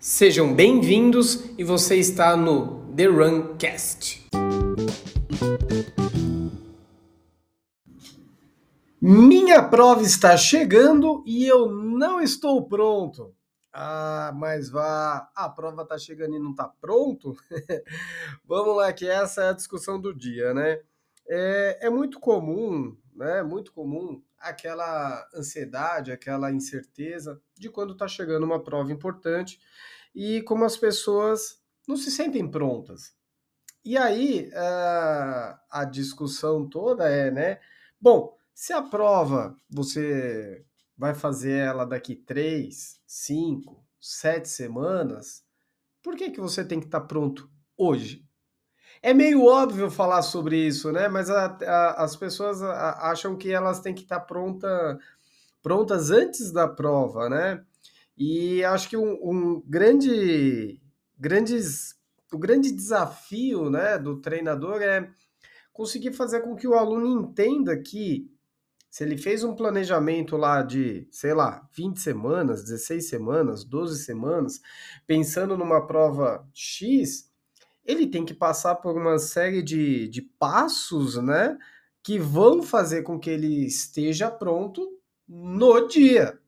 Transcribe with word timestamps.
Sejam 0.00 0.54
bem-vindos 0.54 1.44
e 1.58 1.64
você 1.64 1.96
está 1.96 2.36
no 2.36 2.86
The 2.94 3.06
Runcast. 3.06 4.28
Minha 9.02 9.60
prova 9.60 10.02
está 10.02 10.36
chegando 10.36 11.24
e 11.26 11.44
eu 11.44 11.68
não 11.68 12.20
estou 12.20 12.68
pronto. 12.68 13.34
Ah, 13.72 14.30
mas 14.36 14.70
vá, 14.70 15.28
a 15.34 15.48
prova 15.48 15.82
está 15.82 15.98
chegando 15.98 16.36
e 16.36 16.38
não 16.38 16.52
está 16.52 16.72
pronto? 16.80 17.36
Vamos 18.46 18.76
lá, 18.76 18.92
que 18.92 19.08
essa 19.08 19.42
é 19.42 19.48
a 19.48 19.52
discussão 19.52 20.00
do 20.00 20.14
dia, 20.14 20.54
né? 20.54 20.80
É, 21.28 21.86
é 21.86 21.90
muito 21.90 22.18
comum, 22.18 22.96
né? 23.14 23.42
Muito 23.42 23.72
comum 23.72 24.22
aquela 24.38 25.28
ansiedade, 25.34 26.12
aquela 26.12 26.50
incerteza 26.52 27.40
de 27.56 27.68
quando 27.68 27.92
está 27.92 28.06
chegando 28.06 28.44
uma 28.44 28.62
prova 28.62 28.92
importante 28.92 29.60
e 30.14 30.42
como 30.42 30.64
as 30.64 30.76
pessoas 30.76 31.60
não 31.86 31.96
se 31.96 32.10
sentem 32.10 32.48
prontas. 32.48 33.14
E 33.84 33.96
aí 33.96 34.50
a, 34.54 35.60
a 35.70 35.84
discussão 35.84 36.68
toda 36.68 37.08
é, 37.08 37.30
né? 37.30 37.60
Bom, 38.00 38.36
se 38.54 38.72
a 38.72 38.82
prova 38.82 39.56
você 39.70 40.64
vai 40.96 41.14
fazer 41.14 41.58
ela 41.58 41.84
daqui 41.84 42.14
três, 42.16 43.00
cinco, 43.06 43.84
sete 44.00 44.48
semanas, 44.48 45.44
por 46.02 46.16
que, 46.16 46.30
que 46.30 46.40
você 46.40 46.64
tem 46.64 46.80
que 46.80 46.86
estar 46.86 47.00
tá 47.00 47.06
pronto 47.06 47.50
hoje? 47.76 48.27
É 49.02 49.14
meio 49.14 49.44
óbvio 49.44 49.90
falar 49.90 50.22
sobre 50.22 50.56
isso, 50.56 50.90
né? 50.92 51.08
Mas 51.08 51.30
a, 51.30 51.46
a, 51.46 52.04
as 52.04 52.16
pessoas 52.16 52.62
acham 52.62 53.36
que 53.36 53.50
elas 53.52 53.80
têm 53.80 53.94
que 53.94 54.02
estar 54.02 54.20
pronta, 54.20 54.98
prontas 55.62 56.10
antes 56.10 56.52
da 56.52 56.66
prova, 56.68 57.28
né? 57.28 57.64
E 58.16 58.64
acho 58.64 58.88
que 58.88 58.96
um, 58.96 59.12
um 59.22 59.62
grande, 59.64 60.80
grandes, 61.16 61.94
o 62.32 62.38
grande 62.38 62.72
desafio 62.72 63.70
né, 63.70 63.96
do 63.96 64.20
treinador 64.20 64.82
é 64.82 65.08
conseguir 65.72 66.12
fazer 66.12 66.40
com 66.40 66.56
que 66.56 66.66
o 66.66 66.74
aluno 66.74 67.06
entenda 67.06 67.80
que 67.80 68.28
se 68.90 69.04
ele 69.04 69.16
fez 69.16 69.44
um 69.44 69.54
planejamento 69.54 70.36
lá 70.36 70.62
de, 70.62 71.06
sei 71.12 71.32
lá, 71.32 71.68
20 71.76 72.00
semanas, 72.00 72.64
16 72.64 73.08
semanas, 73.08 73.64
12 73.64 74.02
semanas, 74.02 74.60
pensando 75.06 75.56
numa 75.56 75.86
prova 75.86 76.44
X, 76.52 77.27
ele 77.88 78.06
tem 78.06 78.24
que 78.24 78.34
passar 78.34 78.74
por 78.76 78.94
uma 78.94 79.18
série 79.18 79.62
de, 79.62 80.06
de 80.08 80.20
passos, 80.20 81.16
né? 81.16 81.56
Que 82.02 82.18
vão 82.18 82.62
fazer 82.62 83.02
com 83.02 83.18
que 83.18 83.30
ele 83.30 83.64
esteja 83.66 84.30
pronto 84.30 84.86
no 85.26 85.88
dia, 85.88 86.38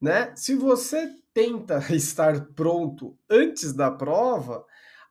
né? 0.00 0.34
Se 0.34 0.56
você 0.56 1.08
tenta 1.32 1.78
estar 1.94 2.46
pronto 2.54 3.16
antes 3.30 3.72
da 3.72 3.92
prova, 3.92 4.66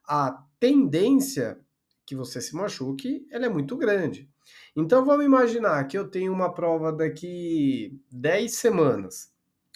a 0.06 0.44
tendência 0.60 1.58
que 2.06 2.16
você 2.16 2.42
se 2.42 2.54
machuque, 2.54 3.26
ela 3.32 3.46
é 3.46 3.50
muito 3.50 3.78
grande. 3.78 4.30
Então 4.76 5.06
vamos 5.06 5.26
imaginar 5.26 5.88
que 5.88 5.98
eu 5.98 6.10
tenho 6.10 6.34
uma 6.34 6.54
prova 6.54 6.92
daqui 6.92 8.00
10 8.12 8.54
semanas 8.54 9.35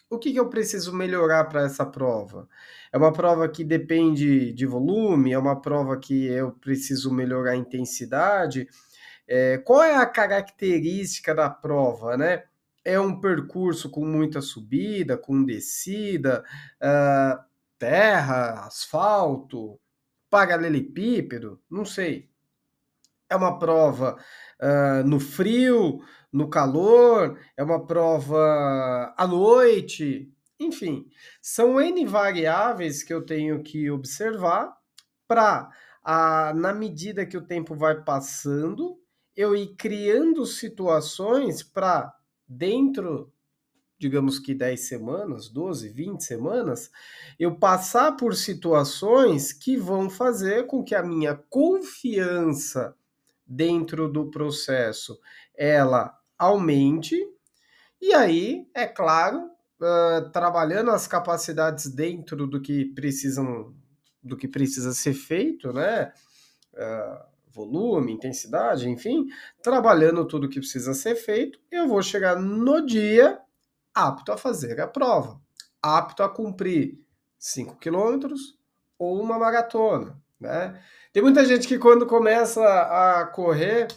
o 0.09 0.17
que, 0.17 0.31
que 0.31 0.39
eu 0.39 0.49
preciso 0.49 0.93
melhorar 0.93 1.45
para 1.45 1.63
essa 1.63 1.85
prova? 1.85 2.47
É 2.91 2.97
uma 2.97 3.13
prova 3.13 3.47
que 3.47 3.63
depende 3.63 4.51
de 4.53 4.66
volume? 4.66 5.33
É 5.33 5.38
uma 5.38 5.61
prova 5.61 5.97
que 5.99 6.25
eu 6.25 6.51
preciso 6.53 7.13
melhorar 7.13 7.51
a 7.51 7.55
intensidade? 7.55 8.67
É, 9.27 9.59
qual 9.59 9.83
é 9.83 9.95
a 9.95 10.05
característica 10.05 11.35
da 11.35 11.49
prova, 11.49 12.17
né? 12.17 12.45
É 12.83 12.99
um 12.99 13.19
percurso 13.19 13.89
com 13.89 14.05
muita 14.05 14.41
subida, 14.41 15.17
com 15.17 15.43
descida, 15.43 16.44
uh, 16.81 17.44
terra, 17.77 18.66
asfalto, 18.66 19.79
paralelepípedo? 20.29 21.61
Não 21.69 21.85
sei. 21.85 22.28
É 23.30 23.35
uma 23.35 23.59
prova 23.59 24.17
uh, 24.61 25.08
no 25.08 25.19
frio, 25.19 26.01
no 26.31 26.50
calor, 26.50 27.40
é 27.57 27.63
uma 27.63 27.85
prova 27.85 29.13
à 29.17 29.28
noite, 29.28 30.31
enfim, 30.59 31.07
são 31.41 31.79
N 31.79 32.06
variáveis 32.06 33.01
que 33.01 33.13
eu 33.13 33.25
tenho 33.25 33.63
que 33.63 33.90
observar 33.90 34.75
para, 35.28 35.69
na 36.56 36.73
medida 36.73 37.25
que 37.25 37.38
o 37.38 37.45
tempo 37.45 37.73
vai 37.75 38.03
passando, 38.03 39.00
eu 39.35 39.56
ir 39.56 39.75
criando 39.75 40.46
situações 40.46 41.63
para, 41.63 42.13
dentro, 42.46 43.31
digamos 43.97 44.38
que 44.38 44.53
10 44.53 44.88
semanas, 44.88 45.50
12, 45.50 45.90
20 45.90 46.22
semanas, 46.23 46.91
eu 47.40 47.56
passar 47.56 48.17
por 48.17 48.35
situações 48.35 49.53
que 49.53 49.78
vão 49.78 50.09
fazer 50.09 50.67
com 50.67 50.84
que 50.84 50.94
a 50.94 51.03
minha 51.03 51.35
confiança 51.35 52.96
dentro 53.49 54.07
do 54.07 54.29
processo 54.29 55.19
ela 55.57 56.15
aumente, 56.37 57.15
e 57.99 58.13
aí, 58.13 58.69
é 58.73 58.85
claro, 58.85 59.49
uh, 59.81 60.29
trabalhando 60.31 60.91
as 60.91 61.07
capacidades 61.07 61.89
dentro 61.93 62.47
do 62.47 62.61
que 62.61 62.85
precisam, 62.93 63.75
do 64.23 64.37
que 64.37 64.47
precisa 64.47 64.93
ser 64.93 65.13
feito, 65.13 65.73
né? 65.73 66.13
Uh, 66.73 67.29
volume, 67.51 68.13
intensidade, 68.13 68.87
enfim, 68.87 69.27
trabalhando 69.61 70.25
tudo 70.25 70.47
que 70.47 70.59
precisa 70.59 70.93
ser 70.93 71.16
feito, 71.16 71.59
eu 71.69 71.87
vou 71.87 72.01
chegar 72.01 72.39
no 72.39 72.85
dia 72.85 73.41
apto 73.93 74.31
a 74.31 74.37
fazer 74.37 74.79
a 74.79 74.87
prova, 74.87 75.41
apto 75.81 76.23
a 76.23 76.29
cumprir 76.29 77.03
5 77.37 77.77
quilômetros 77.77 78.57
ou 78.97 79.21
uma 79.21 79.37
maratona, 79.37 80.21
né? 80.39 80.81
Tem 81.11 81.22
muita 81.22 81.44
gente 81.45 81.67
que 81.67 81.77
quando 81.77 82.05
começa 82.05 82.63
a 82.63 83.25
correr 83.27 83.88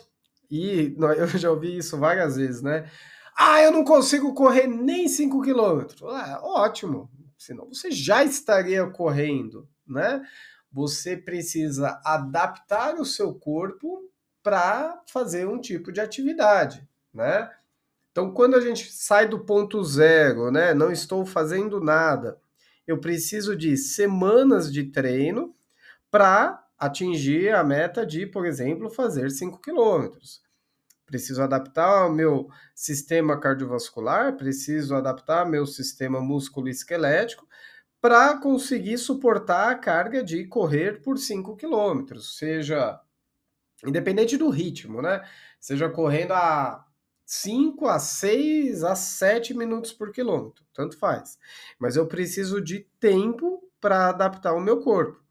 e 0.50 0.94
eu 1.16 1.26
já 1.28 1.50
ouvi 1.50 1.76
isso 1.76 1.96
várias 1.98 2.36
vezes, 2.36 2.62
né? 2.62 2.90
Ah, 3.36 3.62
eu 3.62 3.72
não 3.72 3.84
consigo 3.84 4.34
correr 4.34 4.66
nem 4.66 5.08
5 5.08 5.40
quilômetros. 5.42 6.02
Ah, 6.02 6.40
ótimo, 6.42 7.10
senão 7.38 7.68
você 7.68 7.90
já 7.90 8.22
estaria 8.22 8.86
correndo, 8.86 9.68
né? 9.86 10.22
Você 10.70 11.16
precisa 11.16 12.00
adaptar 12.04 12.94
o 12.94 13.04
seu 13.04 13.34
corpo 13.34 14.10
para 14.42 15.00
fazer 15.06 15.46
um 15.46 15.60
tipo 15.60 15.92
de 15.92 16.00
atividade, 16.00 16.86
né? 17.12 17.50
Então, 18.10 18.30
quando 18.32 18.56
a 18.56 18.60
gente 18.60 18.92
sai 18.92 19.26
do 19.26 19.40
ponto 19.40 19.82
zero, 19.82 20.50
né? 20.50 20.74
Não 20.74 20.92
estou 20.92 21.24
fazendo 21.24 21.80
nada. 21.80 22.38
Eu 22.86 22.98
preciso 22.98 23.56
de 23.56 23.76
semanas 23.76 24.70
de 24.70 24.84
treino 24.84 25.54
para 26.12 26.62
atingir 26.78 27.54
a 27.54 27.64
meta 27.64 28.04
de, 28.04 28.26
por 28.26 28.44
exemplo, 28.44 28.90
fazer 28.90 29.30
5 29.30 29.58
quilômetros. 29.62 30.42
Preciso 31.06 31.42
adaptar 31.42 32.10
meu 32.10 32.50
sistema 32.74 33.40
cardiovascular, 33.40 34.36
preciso 34.36 34.94
adaptar 34.94 35.48
meu 35.48 35.66
sistema 35.66 36.20
músculo-esquelético 36.20 37.48
para 37.98 38.36
conseguir 38.36 38.98
suportar 38.98 39.70
a 39.70 39.74
carga 39.78 40.22
de 40.22 40.46
correr 40.46 41.00
por 41.00 41.16
5 41.16 41.56
quilômetros, 41.56 42.36
seja 42.36 43.00
independente 43.86 44.36
do 44.36 44.50
ritmo, 44.50 45.00
né? 45.00 45.26
Seja 45.58 45.88
correndo 45.88 46.32
a 46.34 46.84
5 47.24 47.88
a 47.88 47.98
6 47.98 48.84
a 48.84 48.94
7 48.94 49.54
minutos 49.54 49.92
por 49.92 50.12
quilômetro, 50.12 50.62
tanto 50.74 50.98
faz. 50.98 51.38
Mas 51.78 51.96
eu 51.96 52.06
preciso 52.06 52.60
de 52.60 52.80
tempo 53.00 53.62
para 53.80 54.10
adaptar 54.10 54.52
o 54.52 54.60
meu 54.60 54.80
corpo. 54.80 55.21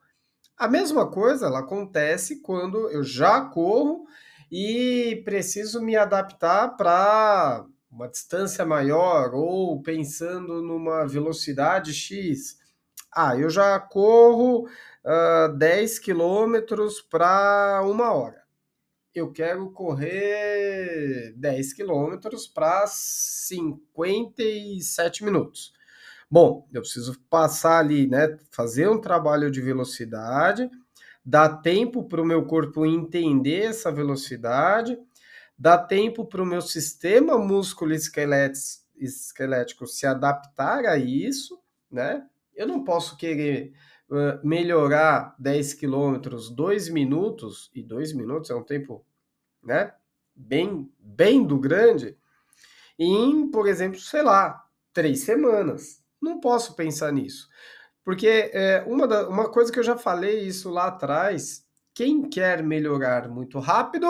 A 0.61 0.67
mesma 0.67 1.09
coisa 1.09 1.47
ela 1.47 1.61
acontece 1.61 2.39
quando 2.39 2.87
eu 2.91 3.03
já 3.03 3.41
corro 3.41 4.05
e 4.51 5.19
preciso 5.25 5.81
me 5.81 5.95
adaptar 5.95 6.77
para 6.77 7.65
uma 7.91 8.07
distância 8.07 8.63
maior 8.63 9.33
ou 9.33 9.81
pensando 9.81 10.61
numa 10.61 11.07
velocidade 11.07 11.95
X. 11.95 12.59
Ah, 13.11 13.35
eu 13.35 13.49
já 13.49 13.79
corro 13.79 14.69
uh, 15.03 15.51
10 15.57 15.97
quilômetros 15.97 17.01
para 17.01 17.81
uma 17.83 18.13
hora. 18.13 18.43
Eu 19.15 19.31
quero 19.31 19.71
correr 19.71 21.33
10 21.37 21.73
quilômetros 21.73 22.45
para 22.45 22.85
57 22.85 25.23
minutos. 25.23 25.73
Bom, 26.31 26.65
eu 26.71 26.79
preciso 26.81 27.19
passar 27.29 27.79
ali, 27.79 28.07
né? 28.07 28.37
Fazer 28.51 28.87
um 28.89 29.01
trabalho 29.01 29.51
de 29.51 29.59
velocidade, 29.61 30.69
dar 31.25 31.57
tempo 31.57 32.05
para 32.07 32.21
o 32.21 32.25
meu 32.25 32.45
corpo 32.45 32.85
entender 32.85 33.63
essa 33.65 33.91
velocidade, 33.91 34.97
dar 35.57 35.79
tempo 35.79 36.25
para 36.25 36.41
o 36.41 36.45
meu 36.45 36.61
sistema 36.61 37.37
músculo 37.37 37.93
esquelético 37.93 39.85
se 39.87 40.07
adaptar 40.07 40.85
a 40.85 40.97
isso, 40.97 41.59
né? 41.91 42.25
Eu 42.55 42.67
não 42.67 42.83
posso 42.83 43.17
querer 43.17 43.73
melhorar 44.43 45.35
10 45.39 45.73
quilômetros, 45.73 46.49
2 46.49 46.89
minutos, 46.89 47.69
e 47.75 47.83
2 47.83 48.13
minutos 48.13 48.49
é 48.49 48.55
um 48.55 48.63
tempo, 48.63 49.05
né? 49.63 49.93
Bem, 50.35 50.91
bem 50.99 51.45
do 51.45 51.59
grande, 51.59 52.17
em, 52.99 53.49
por 53.51 53.67
exemplo, 53.67 53.99
sei 53.99 54.23
lá, 54.23 54.63
três 54.93 55.21
semanas. 55.21 56.00
Não 56.21 56.39
posso 56.39 56.75
pensar 56.75 57.11
nisso. 57.11 57.49
Porque 58.03 58.51
é, 58.53 58.83
uma, 58.87 59.07
da, 59.07 59.27
uma 59.27 59.49
coisa 59.49 59.71
que 59.71 59.79
eu 59.79 59.83
já 59.83 59.97
falei 59.97 60.41
isso 60.41 60.69
lá 60.69 60.87
atrás, 60.87 61.65
quem 61.93 62.29
quer 62.29 62.63
melhorar 62.63 63.27
muito 63.29 63.59
rápido 63.59 64.07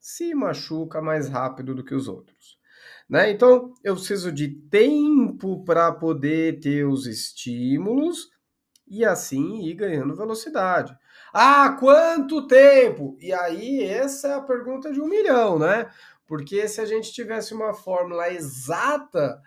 se 0.00 0.34
machuca 0.34 1.00
mais 1.02 1.28
rápido 1.28 1.74
do 1.74 1.84
que 1.84 1.94
os 1.94 2.08
outros. 2.08 2.58
Né? 3.08 3.30
Então, 3.30 3.72
eu 3.82 3.94
preciso 3.94 4.30
de 4.30 4.48
tempo 4.48 5.64
para 5.64 5.90
poder 5.92 6.60
ter 6.60 6.84
os 6.84 7.06
estímulos 7.06 8.28
e 8.86 9.04
assim 9.04 9.62
ir 9.64 9.74
ganhando 9.74 10.16
velocidade. 10.16 10.96
Ah, 11.32 11.76
quanto 11.78 12.46
tempo? 12.46 13.16
E 13.20 13.32
aí, 13.32 13.82
essa 13.82 14.28
é 14.28 14.34
a 14.34 14.40
pergunta 14.40 14.92
de 14.92 15.00
um 15.00 15.08
milhão, 15.08 15.58
né? 15.58 15.90
Porque 16.26 16.68
se 16.68 16.80
a 16.80 16.84
gente 16.84 17.12
tivesse 17.12 17.54
uma 17.54 17.72
fórmula 17.72 18.30
exata, 18.30 19.40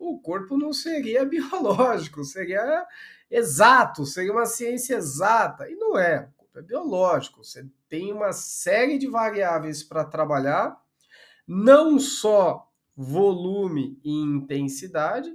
o 0.00 0.18
corpo 0.18 0.56
não 0.56 0.72
seria 0.72 1.24
biológico, 1.26 2.24
seria 2.24 2.86
exato, 3.30 4.06
seria 4.06 4.32
uma 4.32 4.46
ciência 4.46 4.96
exata. 4.96 5.68
E 5.68 5.74
não 5.76 5.96
é, 5.98 6.28
o 6.36 6.38
corpo 6.38 6.58
é 6.58 6.62
biológico. 6.62 7.44
Você 7.44 7.68
tem 7.88 8.10
uma 8.10 8.32
série 8.32 8.98
de 8.98 9.06
variáveis 9.06 9.82
para 9.82 10.04
trabalhar, 10.04 10.80
não 11.46 11.98
só 11.98 12.66
volume 12.96 14.00
e 14.02 14.10
intensidade, 14.10 15.30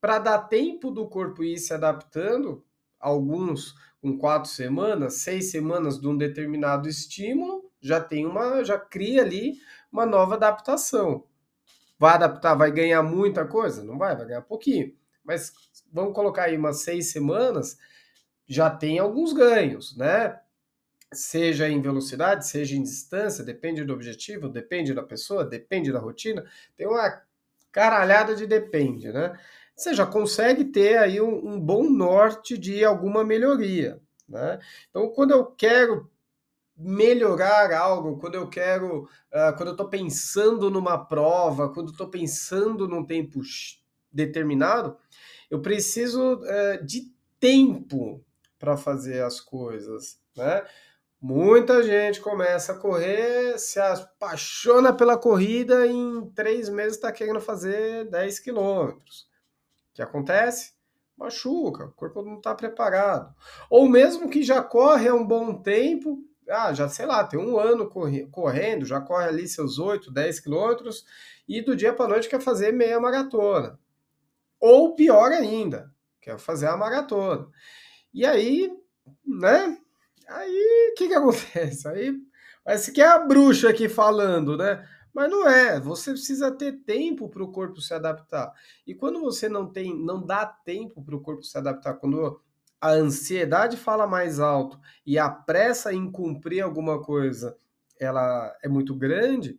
para 0.00 0.18
dar 0.18 0.38
tempo 0.48 0.90
do 0.90 1.08
corpo 1.08 1.44
ir 1.44 1.58
se 1.58 1.72
adaptando, 1.72 2.64
alguns 2.98 3.74
com 4.00 4.18
quatro 4.18 4.50
semanas, 4.50 5.14
seis 5.14 5.50
semanas 5.50 6.00
de 6.00 6.08
um 6.08 6.16
determinado 6.16 6.88
estímulo, 6.88 7.70
já 7.80 8.00
tem 8.00 8.26
uma, 8.26 8.64
já 8.64 8.78
cria 8.78 9.22
ali 9.22 9.58
uma 9.92 10.04
nova 10.04 10.34
adaptação. 10.34 11.24
Vai 12.02 12.14
adaptar, 12.14 12.56
vai 12.56 12.72
ganhar 12.72 13.00
muita 13.00 13.46
coisa? 13.46 13.84
Não 13.84 13.96
vai, 13.96 14.16
vai 14.16 14.26
ganhar 14.26 14.42
pouquinho. 14.42 14.92
Mas 15.22 15.52
vamos 15.92 16.12
colocar 16.12 16.46
aí 16.46 16.56
umas 16.56 16.82
seis 16.82 17.12
semanas, 17.12 17.78
já 18.44 18.68
tem 18.68 18.98
alguns 18.98 19.32
ganhos, 19.32 19.96
né? 19.96 20.36
Seja 21.12 21.68
em 21.68 21.80
velocidade, 21.80 22.48
seja 22.48 22.74
em 22.74 22.82
distância, 22.82 23.44
depende 23.44 23.84
do 23.84 23.92
objetivo, 23.92 24.48
depende 24.48 24.92
da 24.92 25.04
pessoa, 25.04 25.44
depende 25.44 25.92
da 25.92 26.00
rotina, 26.00 26.44
tem 26.76 26.88
uma 26.88 27.22
caralhada 27.70 28.34
de 28.34 28.48
depende, 28.48 29.12
né? 29.12 29.38
Você 29.76 29.94
já 29.94 30.04
consegue 30.04 30.64
ter 30.64 30.98
aí 30.98 31.20
um, 31.20 31.52
um 31.54 31.60
bom 31.60 31.88
norte 31.88 32.58
de 32.58 32.84
alguma 32.84 33.22
melhoria, 33.22 34.00
né? 34.28 34.58
Então, 34.90 35.08
quando 35.10 35.30
eu 35.30 35.46
quero 35.46 36.10
melhorar 36.82 37.72
algo, 37.72 38.18
quando 38.18 38.34
eu 38.34 38.48
quero, 38.48 39.04
uh, 39.04 39.56
quando 39.56 39.68
eu 39.68 39.72
estou 39.72 39.88
pensando 39.88 40.70
numa 40.70 40.98
prova, 40.98 41.72
quando 41.72 41.92
estou 41.92 42.08
pensando 42.08 42.88
num 42.88 43.04
tempo 43.04 43.40
determinado, 44.10 44.96
eu 45.50 45.60
preciso 45.60 46.34
uh, 46.34 46.84
de 46.84 47.12
tempo 47.38 48.24
para 48.58 48.76
fazer 48.76 49.22
as 49.22 49.40
coisas, 49.40 50.18
né? 50.36 50.64
Muita 51.20 51.84
gente 51.84 52.20
começa 52.20 52.72
a 52.72 52.78
correr, 52.78 53.56
se 53.56 53.78
apaixona 53.78 54.92
pela 54.92 55.16
corrida 55.16 55.86
e 55.86 55.92
em 55.92 56.28
três 56.34 56.68
meses 56.68 56.96
está 56.96 57.12
querendo 57.12 57.40
fazer 57.40 58.10
10 58.10 58.40
quilômetros. 58.40 59.28
O 59.92 59.94
que 59.94 60.02
acontece? 60.02 60.72
Machuca, 61.16 61.84
o 61.84 61.92
corpo 61.92 62.22
não 62.22 62.38
está 62.38 62.56
preparado. 62.56 63.32
Ou 63.70 63.88
mesmo 63.88 64.28
que 64.28 64.42
já 64.42 64.60
corre 64.60 65.06
há 65.06 65.14
um 65.14 65.24
bom 65.24 65.54
tempo, 65.54 66.18
ah, 66.48 66.72
já 66.72 66.88
sei 66.88 67.06
lá, 67.06 67.24
tem 67.24 67.38
um 67.38 67.58
ano 67.58 67.88
correndo, 68.30 68.84
já 68.84 69.00
corre 69.00 69.26
ali 69.26 69.48
seus 69.48 69.78
8, 69.78 70.10
10 70.10 70.40
quilômetros 70.40 71.04
e 71.48 71.60
do 71.60 71.76
dia 71.76 71.92
para 71.92 72.08
noite 72.08 72.28
quer 72.28 72.40
fazer 72.40 72.72
meia 72.72 73.00
maratona. 73.00 73.78
Ou 74.60 74.94
pior 74.94 75.32
ainda, 75.32 75.92
quer 76.20 76.38
fazer 76.38 76.66
a 76.66 76.76
maratona. 76.76 77.48
E 78.14 78.24
aí, 78.24 78.70
né? 79.26 79.78
Aí 80.28 80.90
o 80.92 80.94
que, 80.94 81.08
que 81.08 81.14
acontece? 81.14 81.88
Aí 81.88 82.14
parece 82.64 82.92
que 82.92 83.00
é 83.00 83.06
a 83.06 83.18
bruxa 83.18 83.70
aqui 83.70 83.88
falando, 83.88 84.56
né? 84.56 84.86
Mas 85.12 85.30
não 85.30 85.46
é, 85.46 85.78
você 85.78 86.12
precisa 86.12 86.50
ter 86.50 86.72
tempo 86.84 87.28
para 87.28 87.42
o 87.42 87.52
corpo 87.52 87.80
se 87.80 87.92
adaptar. 87.92 88.52
E 88.86 88.94
quando 88.94 89.20
você 89.20 89.48
não 89.48 89.70
tem, 89.70 89.94
não 89.94 90.24
dá 90.24 90.46
tempo 90.46 91.02
para 91.02 91.14
o 91.14 91.20
corpo 91.20 91.42
se 91.42 91.56
adaptar, 91.58 91.94
quando 91.94 92.40
a 92.82 92.90
ansiedade 92.90 93.76
fala 93.76 94.08
mais 94.08 94.40
alto 94.40 94.76
e 95.06 95.16
a 95.16 95.30
pressa 95.30 95.94
em 95.94 96.10
cumprir 96.10 96.60
alguma 96.62 97.00
coisa 97.00 97.56
ela 98.00 98.52
é 98.60 98.68
muito 98.68 98.92
grande, 98.92 99.56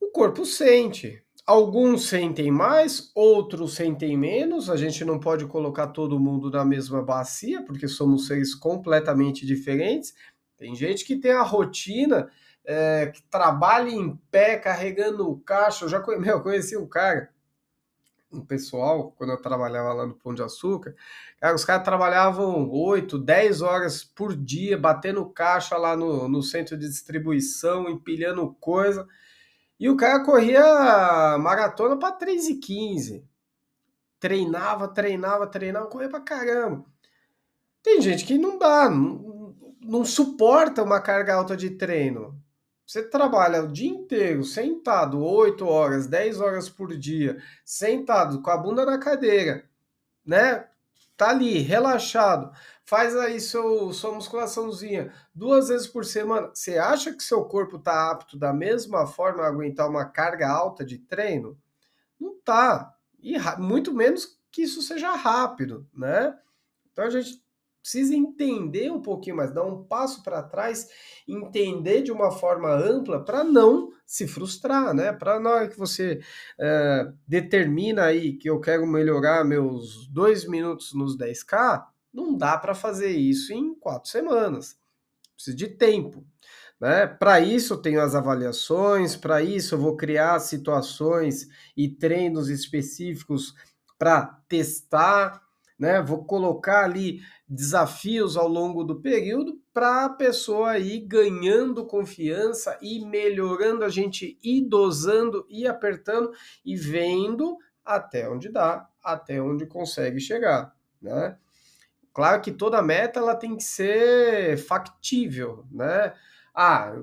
o 0.00 0.08
corpo 0.08 0.46
sente. 0.46 1.22
Alguns 1.46 2.08
sentem 2.08 2.50
mais, 2.50 3.10
outros 3.14 3.74
sentem 3.74 4.16
menos. 4.16 4.70
A 4.70 4.76
gente 4.76 5.04
não 5.04 5.20
pode 5.20 5.44
colocar 5.46 5.88
todo 5.88 6.18
mundo 6.18 6.50
na 6.50 6.64
mesma 6.64 7.02
bacia, 7.02 7.62
porque 7.62 7.86
somos 7.86 8.26
seres 8.26 8.54
completamente 8.54 9.44
diferentes. 9.44 10.14
Tem 10.56 10.74
gente 10.74 11.04
que 11.04 11.16
tem 11.16 11.32
a 11.32 11.42
rotina, 11.42 12.30
é, 12.64 13.08
que 13.08 13.22
trabalha 13.24 13.90
em 13.90 14.16
pé, 14.30 14.56
carregando 14.56 15.28
o 15.28 15.38
caixa. 15.38 15.84
Eu 15.84 15.88
já 15.90 16.00
conheci, 16.00 16.32
conheci 16.40 16.76
um 16.78 16.86
cara 16.86 17.30
um 18.32 18.44
pessoal, 18.44 19.12
quando 19.12 19.30
eu 19.30 19.40
trabalhava 19.40 19.92
lá 19.92 20.06
no 20.06 20.14
Pão 20.14 20.34
de 20.34 20.42
Açúcar, 20.42 20.94
cara, 21.40 21.54
os 21.54 21.64
caras 21.64 21.84
trabalhavam 21.84 22.70
8, 22.70 23.18
10 23.18 23.62
horas 23.62 24.04
por 24.04 24.36
dia, 24.36 24.78
batendo 24.78 25.28
caixa 25.30 25.76
lá 25.76 25.96
no, 25.96 26.28
no 26.28 26.42
centro 26.42 26.76
de 26.76 26.88
distribuição, 26.88 27.88
empilhando 27.88 28.54
coisa. 28.60 29.06
E 29.78 29.88
o 29.88 29.96
cara 29.96 30.24
corria 30.24 31.38
maratona 31.38 31.98
para 31.98 32.12
3 32.12 32.48
e 32.48 32.54
15. 32.56 33.24
Treinava, 34.18 34.86
treinava, 34.88 35.46
treinava, 35.46 35.86
corria 35.86 36.08
para 36.08 36.20
caramba. 36.20 36.84
Tem 37.82 38.00
gente 38.02 38.24
que 38.26 38.36
não 38.36 38.58
dá, 38.58 38.90
não, 38.90 39.56
não 39.80 40.04
suporta 40.04 40.82
uma 40.82 41.00
carga 41.00 41.34
alta 41.34 41.56
de 41.56 41.70
treino. 41.70 42.38
Você 42.90 43.04
trabalha 43.04 43.62
o 43.62 43.68
dia 43.68 43.88
inteiro 43.88 44.42
sentado, 44.42 45.24
8 45.24 45.64
horas, 45.64 46.08
10 46.08 46.40
horas 46.40 46.68
por 46.68 46.88
dia, 46.96 47.40
sentado 47.64 48.42
com 48.42 48.50
a 48.50 48.56
bunda 48.56 48.84
na 48.84 48.98
cadeira, 48.98 49.64
né? 50.26 50.68
Tá 51.16 51.28
ali, 51.28 51.58
relaxado. 51.58 52.50
Faz 52.84 53.14
aí 53.14 53.38
seu, 53.38 53.92
sua 53.92 54.10
musculaçãozinha 54.10 55.14
duas 55.32 55.68
vezes 55.68 55.86
por 55.86 56.04
semana. 56.04 56.50
Você 56.52 56.78
acha 56.78 57.12
que 57.14 57.22
seu 57.22 57.44
corpo 57.44 57.78
tá 57.78 58.10
apto 58.10 58.36
da 58.36 58.52
mesma 58.52 59.06
forma 59.06 59.44
a 59.44 59.46
aguentar 59.46 59.88
uma 59.88 60.06
carga 60.06 60.48
alta 60.50 60.84
de 60.84 60.98
treino? 60.98 61.56
Não 62.18 62.40
tá. 62.40 62.92
E 63.20 63.36
muito 63.58 63.94
menos 63.94 64.36
que 64.50 64.62
isso 64.62 64.82
seja 64.82 65.14
rápido, 65.14 65.86
né? 65.94 66.36
Então 66.90 67.04
a 67.04 67.10
gente 67.10 67.40
precisa 67.82 68.14
entender 68.14 68.90
um 68.90 69.00
pouquinho 69.00 69.36
mais, 69.36 69.52
dar 69.52 69.64
um 69.64 69.82
passo 69.84 70.22
para 70.22 70.42
trás, 70.42 70.88
entender 71.26 72.02
de 72.02 72.12
uma 72.12 72.30
forma 72.30 72.70
ampla 72.72 73.24
para 73.24 73.42
não 73.42 73.90
se 74.06 74.26
frustrar, 74.26 74.94
né? 74.94 75.12
Para 75.12 75.40
na 75.40 75.50
hora 75.50 75.68
que 75.68 75.78
você 75.78 76.20
é, 76.58 77.12
determina 77.26 78.04
aí 78.04 78.36
que 78.36 78.50
eu 78.50 78.60
quero 78.60 78.86
melhorar 78.86 79.44
meus 79.44 80.06
dois 80.08 80.46
minutos 80.46 80.92
nos 80.94 81.16
10K, 81.16 81.86
não 82.12 82.36
dá 82.36 82.58
para 82.58 82.74
fazer 82.74 83.10
isso 83.10 83.52
em 83.52 83.74
quatro 83.74 84.10
semanas. 84.10 84.76
Precisa 85.34 85.56
de 85.56 85.68
tempo. 85.68 86.24
Né? 86.80 87.06
Para 87.06 87.40
isso 87.40 87.74
eu 87.74 87.78
tenho 87.78 88.00
as 88.00 88.14
avaliações, 88.14 89.14
para 89.14 89.42
isso 89.42 89.74
eu 89.74 89.78
vou 89.78 89.96
criar 89.96 90.38
situações 90.40 91.46
e 91.76 91.88
treinos 91.88 92.48
específicos 92.48 93.54
para 93.98 94.26
testar, 94.48 95.42
né? 95.80 96.02
Vou 96.02 96.22
colocar 96.24 96.84
ali 96.84 97.22
desafios 97.48 98.36
ao 98.36 98.46
longo 98.46 98.84
do 98.84 99.00
período 99.00 99.58
para 99.72 100.04
a 100.04 100.10
pessoa 100.10 100.78
ir 100.78 101.00
ganhando 101.00 101.86
confiança 101.86 102.78
e 102.82 103.02
melhorando 103.04 103.82
a 103.82 103.88
gente 103.88 104.38
ir 104.44 104.68
dosando 104.68 105.46
e 105.48 105.66
apertando 105.66 106.30
e 106.62 106.76
vendo 106.76 107.56
até 107.82 108.28
onde 108.28 108.50
dá, 108.50 108.86
até 109.02 109.40
onde 109.40 109.66
consegue 109.66 110.20
chegar, 110.20 110.76
né? 111.00 111.38
Claro 112.12 112.42
que 112.42 112.52
toda 112.52 112.82
meta 112.82 113.18
ela 113.18 113.34
tem 113.34 113.56
que 113.56 113.62
ser 113.62 114.58
factível, 114.58 115.64
né? 115.70 116.12
Ah, 116.54 116.94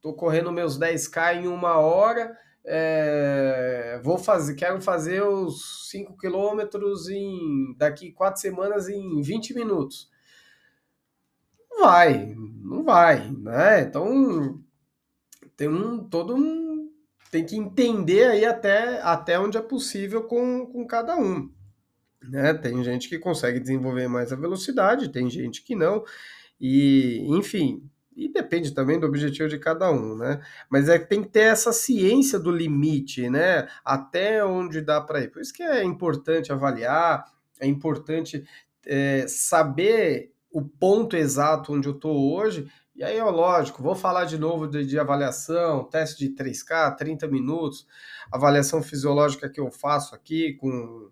tô 0.00 0.14
correndo 0.14 0.50
meus 0.50 0.78
10k 0.78 1.42
em 1.42 1.46
uma 1.48 1.76
hora, 1.78 2.36
é, 2.64 4.00
vou 4.02 4.18
fazer, 4.18 4.54
quero 4.54 4.80
fazer 4.80 5.22
os 5.22 5.90
5 5.90 6.16
quilômetros 6.16 7.08
em 7.08 7.74
daqui 7.76 8.12
quatro 8.12 8.40
semanas 8.40 8.88
em 8.88 9.20
20 9.20 9.54
minutos. 9.54 10.10
Não 11.70 11.80
vai, 11.80 12.34
não 12.36 12.84
vai, 12.84 13.30
né? 13.30 13.80
Então 13.82 14.60
tem 15.56 15.68
um 15.68 16.04
todo 16.04 16.34
um 16.34 16.72
tem 17.32 17.46
que 17.46 17.56
entender 17.56 18.26
aí 18.26 18.44
até, 18.44 19.00
até 19.00 19.40
onde 19.40 19.56
é 19.56 19.62
possível 19.62 20.24
com, 20.24 20.66
com 20.66 20.86
cada 20.86 21.16
um. 21.16 21.50
Né? 22.22 22.52
Tem 22.52 22.84
gente 22.84 23.08
que 23.08 23.18
consegue 23.18 23.58
desenvolver 23.58 24.06
mais 24.06 24.32
a 24.32 24.36
velocidade, 24.36 25.08
tem 25.08 25.30
gente 25.30 25.62
que 25.62 25.74
não. 25.74 26.04
E, 26.60 27.24
enfim, 27.28 27.90
e 28.16 28.28
depende 28.28 28.72
também 28.72 28.98
do 28.98 29.06
objetivo 29.06 29.48
de 29.48 29.58
cada 29.58 29.90
um, 29.90 30.16
né? 30.16 30.40
Mas 30.70 30.88
é 30.88 30.98
tem 30.98 31.22
que 31.22 31.28
ter 31.28 31.40
essa 31.40 31.72
ciência 31.72 32.38
do 32.38 32.50
limite, 32.50 33.28
né? 33.28 33.68
Até 33.84 34.44
onde 34.44 34.80
dá 34.80 35.00
para 35.00 35.20
ir. 35.20 35.28
Por 35.28 35.40
isso 35.40 35.52
que 35.52 35.62
é 35.62 35.82
importante 35.82 36.52
avaliar, 36.52 37.24
é 37.60 37.66
importante 37.66 38.44
é, 38.86 39.26
saber 39.28 40.32
o 40.50 40.62
ponto 40.62 41.16
exato 41.16 41.72
onde 41.72 41.88
eu 41.88 41.94
estou 41.94 42.34
hoje. 42.34 42.68
E 42.94 43.02
aí, 43.02 43.18
ó, 43.20 43.30
lógico, 43.30 43.82
vou 43.82 43.94
falar 43.94 44.26
de 44.26 44.38
novo 44.38 44.66
de, 44.66 44.84
de, 44.84 44.98
avaliação, 44.98 45.84
teste 45.84 46.28
de 46.28 46.34
3K, 46.34 46.94
30 46.96 47.26
minutos, 47.26 47.86
avaliação 48.30 48.82
fisiológica 48.82 49.48
que 49.48 49.58
eu 49.58 49.70
faço 49.70 50.14
aqui 50.14 50.54
com, 50.54 51.10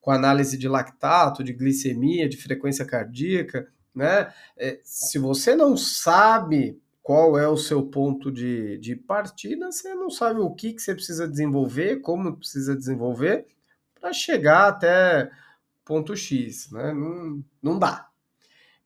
com 0.00 0.10
análise 0.10 0.56
de 0.56 0.66
lactato, 0.66 1.44
de 1.44 1.52
glicemia, 1.52 2.28
de 2.28 2.38
frequência 2.38 2.86
cardíaca, 2.86 3.68
né? 3.98 4.32
É, 4.56 4.80
se 4.84 5.18
você 5.18 5.56
não 5.56 5.76
sabe 5.76 6.80
qual 7.02 7.36
é 7.36 7.48
o 7.48 7.56
seu 7.56 7.84
ponto 7.84 8.30
de, 8.30 8.78
de 8.78 8.94
partida, 8.94 9.72
você 9.72 9.92
não 9.94 10.08
sabe 10.08 10.40
o 10.40 10.54
que, 10.54 10.72
que 10.72 10.80
você 10.80 10.94
precisa 10.94 11.26
desenvolver, 11.26 12.00
como 12.00 12.36
precisa 12.36 12.76
desenvolver, 12.76 13.46
para 14.00 14.12
chegar 14.12 14.68
até 14.68 15.30
ponto 15.84 16.16
X, 16.16 16.70
né? 16.70 16.92
Não, 16.92 17.44
não 17.60 17.78
dá. 17.78 18.08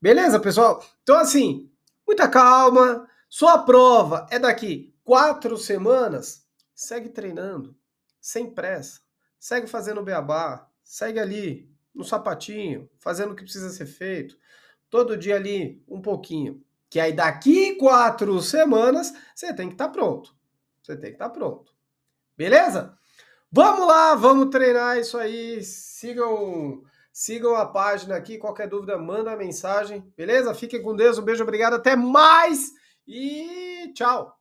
Beleza, 0.01 0.41
pessoal? 0.41 0.83
Então, 1.03 1.19
assim, 1.19 1.71
muita 2.07 2.29
calma. 2.29 3.07
Sua 3.29 3.59
prova 3.59 4.27
é 4.31 4.39
daqui 4.39 4.95
quatro 5.05 5.59
semanas. 5.59 6.47
Segue 6.75 7.11
treinando, 7.11 7.77
sem 8.21 8.51
pressa. 8.51 9.01
Segue 9.39 9.67
fazendo 9.67 10.03
beabá. 10.03 10.69
Segue 10.83 11.19
ali, 11.19 11.73
no 11.95 12.05
sapatinho, 12.05 12.89
fazendo 12.99 13.33
o 13.33 13.37
que 13.37 13.43
precisa 13.43 13.71
ser 13.71 13.87
feito. 13.87 14.37
Todo 14.93 15.17
dia 15.17 15.37
ali, 15.37 15.83
um 15.89 16.03
pouquinho. 16.03 16.63
Que 16.91 17.01
aí 17.01 17.15
daqui 17.15 17.77
quatro 17.77 18.39
semanas, 18.43 19.11
você 19.35 19.55
tem 19.55 19.69
que 19.69 19.75
estar 19.75 19.87
tá 19.87 19.91
pronto. 19.91 20.37
Você 20.83 20.95
tem 20.95 21.09
que 21.09 21.15
estar 21.15 21.31
tá 21.31 21.35
pronto. 21.35 21.73
Beleza? 22.37 22.95
Vamos 23.51 23.87
lá, 23.87 24.15
vamos 24.15 24.51
treinar 24.51 24.99
isso 24.99 25.17
aí. 25.17 25.65
Sigam, 25.65 26.83
sigam 27.11 27.57
a 27.57 27.65
página 27.65 28.17
aqui. 28.17 28.37
Qualquer 28.37 28.69
dúvida, 28.69 28.99
manda 28.99 29.35
mensagem. 29.35 30.05
Beleza? 30.15 30.53
Fiquem 30.53 30.83
com 30.83 30.95
Deus. 30.95 31.17
Um 31.17 31.23
beijo, 31.23 31.43
obrigado. 31.43 31.73
Até 31.73 31.97
mais 31.97 32.73
e 33.09 33.91
tchau. 33.95 34.39